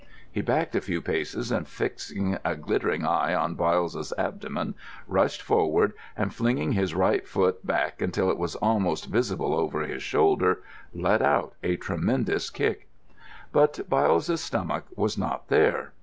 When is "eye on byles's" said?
3.05-4.11